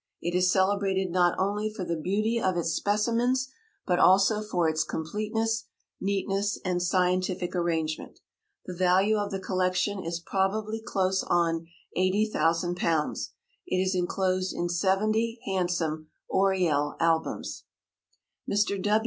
It 0.19 0.33
is 0.35 0.51
celebrated 0.51 1.11
not 1.11 1.37
only 1.37 1.71
for 1.71 1.85
the 1.85 1.95
beauty 1.95 2.41
of 2.41 2.57
its 2.57 2.69
specimens, 2.71 3.49
but 3.85 3.99
also 3.99 4.41
for 4.41 4.67
its 4.67 4.83
completeness, 4.83 5.65
neatness, 5.99 6.57
and 6.65 6.81
scientific 6.81 7.55
arrangement. 7.55 8.19
The 8.65 8.73
value 8.73 9.17
of 9.17 9.29
the 9.29 9.39
collection 9.39 10.03
is 10.03 10.19
probably 10.19 10.81
close 10.81 11.21
on 11.21 11.67
£80,000. 11.95 13.29
It 13.67 13.75
is 13.75 13.93
enclosed 13.93 14.55
in 14.55 14.69
seventy 14.69 15.39
handsome 15.45 16.07
Oriel 16.27 16.95
albums. 16.99 17.65
Mr. 18.51 18.81